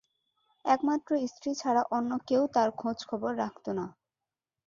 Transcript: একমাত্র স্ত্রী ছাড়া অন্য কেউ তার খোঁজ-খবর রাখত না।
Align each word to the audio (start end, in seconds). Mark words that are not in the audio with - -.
একমাত্র 0.65 1.09
স্ত্রী 1.27 1.51
ছাড়া 1.55 1.83
অন্য 1.97 2.11
কেউ 2.27 2.43
তার 2.55 2.69
খোঁজ-খবর 2.79 3.31
রাখত 3.37 3.65
না। 3.77 3.85